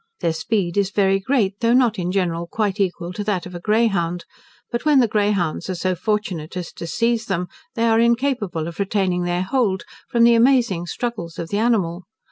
Their 0.21 0.33
speed 0.33 0.77
is 0.77 0.89
very 0.89 1.19
great, 1.19 1.59
though 1.59 1.75
not 1.75 1.99
in 1.99 2.11
general 2.11 2.47
quite 2.47 2.79
equal 2.79 3.13
to 3.13 3.23
that 3.25 3.45
of 3.45 3.53
a 3.53 3.59
greyhound; 3.59 4.25
but 4.71 4.83
when 4.83 4.99
the 4.99 5.07
greyhounds 5.07 5.69
are 5.69 5.75
so 5.75 5.93
fortunate 5.93 6.57
as 6.57 6.71
to 6.73 6.87
seize 6.87 7.27
them, 7.27 7.45
they 7.75 7.83
are 7.85 7.99
incapable 7.99 8.67
of 8.67 8.79
retaining 8.79 9.25
their 9.25 9.43
hold, 9.43 9.83
from 10.09 10.23
the 10.23 10.33
amazing 10.33 10.87
struggles 10.87 11.37
of 11.37 11.49
the 11.49 11.59
animal. 11.59 12.05